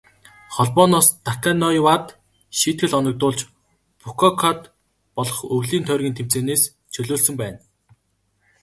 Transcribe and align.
Холбооноос 0.55 1.07
Таканоивад 1.25 2.05
шийтгэл 2.57 2.97
оногдуулж, 2.99 3.39
Фүкүокад 4.01 4.59
болох 5.15 5.37
өвлийн 5.55 5.85
тойргийн 5.87 6.17
тэмцээнээс 6.17 6.63
чөлөөлсөн 6.93 7.35
байна. 7.41 7.59